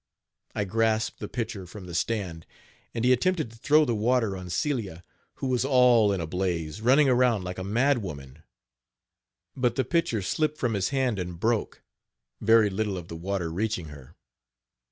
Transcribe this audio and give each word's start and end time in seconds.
I 0.55 0.63
grasped 0.63 1.19
the 1.19 1.27
pitcher 1.27 1.67
from 1.67 1.85
the 1.85 1.93
stand, 1.93 2.47
and 2.91 3.05
he 3.05 3.13
attempted 3.13 3.51
to 3.51 3.57
throw 3.57 3.85
the 3.85 3.93
water 3.93 4.35
on 4.35 4.49
Celia, 4.49 5.03
who 5.35 5.45
was 5.45 5.63
all 5.63 6.11
in 6.11 6.19
a 6.19 6.25
blaze, 6.25 6.81
running 6.81 7.07
around 7.07 7.43
like 7.43 7.59
a 7.59 7.63
mad 7.63 7.99
woman; 7.99 8.41
but 9.55 9.75
the 9.75 9.85
pitcher 9.85 10.23
slipped 10.23 10.57
from 10.57 10.73
his 10.73 10.89
hand 10.89 11.19
and 11.19 11.39
broke, 11.39 11.83
very 12.39 12.71
little 12.71 12.97
of 12.97 13.09
the 13.09 13.15
water 13.15 13.51
reaching 13.51 13.89
her. 13.89 14.15